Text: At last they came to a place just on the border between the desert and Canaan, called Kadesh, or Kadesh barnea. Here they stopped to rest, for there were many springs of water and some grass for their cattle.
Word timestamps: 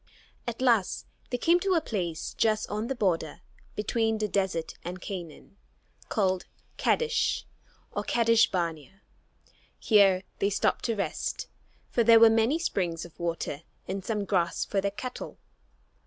At 0.47 0.63
last 0.63 1.05
they 1.29 1.37
came 1.37 1.59
to 1.59 1.75
a 1.75 1.79
place 1.79 2.33
just 2.33 2.67
on 2.71 2.87
the 2.87 2.95
border 2.95 3.41
between 3.75 4.17
the 4.17 4.27
desert 4.27 4.73
and 4.83 4.99
Canaan, 4.99 5.57
called 6.09 6.47
Kadesh, 6.75 7.45
or 7.91 8.03
Kadesh 8.03 8.49
barnea. 8.49 9.03
Here 9.77 10.23
they 10.39 10.49
stopped 10.49 10.85
to 10.85 10.95
rest, 10.95 11.49
for 11.91 12.03
there 12.03 12.19
were 12.19 12.31
many 12.31 12.57
springs 12.57 13.05
of 13.05 13.19
water 13.19 13.61
and 13.87 14.03
some 14.03 14.25
grass 14.25 14.65
for 14.65 14.81
their 14.81 14.89
cattle. 14.89 15.37